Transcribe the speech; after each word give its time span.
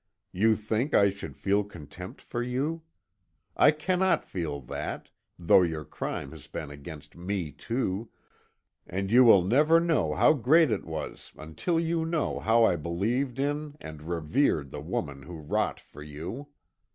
You 0.31 0.55
think 0.55 0.95
I 0.95 1.11
should 1.11 1.37
feel 1.37 1.63
contempt 1.63 2.21
for 2.21 2.41
you? 2.41 2.81
I 3.55 3.69
cannot 3.69 4.25
feel 4.25 4.59
that, 4.61 5.09
though 5.37 5.61
your 5.61 5.85
crime 5.85 6.31
has 6.31 6.47
been 6.47 6.71
against 6.71 7.15
me 7.15 7.51
too, 7.51 8.09
and 8.87 9.11
you 9.11 9.23
will 9.23 9.43
never 9.43 9.79
know 9.79 10.15
how 10.15 10.33
great 10.33 10.71
it 10.71 10.85
was 10.85 11.33
until 11.37 11.79
you 11.79 12.03
know 12.03 12.39
how 12.39 12.63
I 12.63 12.77
believed 12.77 13.37
in 13.37 13.75
and 13.79 14.01
revered 14.09 14.71
the 14.71 14.81
woman 14.81 15.21
who 15.21 15.37
wrought 15.37 15.79
for 15.79 16.01
you. 16.01 16.47